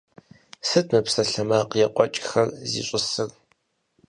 [0.67, 3.29] Сыт мы псалъэмакъ екӀуэкӀхэр зищӀысыр?